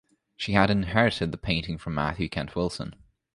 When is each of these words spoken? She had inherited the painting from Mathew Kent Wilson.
She 0.35 0.53
had 0.53 0.71
inherited 0.71 1.31
the 1.31 1.37
painting 1.37 1.77
from 1.77 1.93
Mathew 1.93 2.27
Kent 2.27 2.55
Wilson. 2.55 2.95